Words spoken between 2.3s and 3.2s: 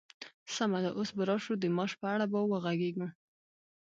به وغږيږو!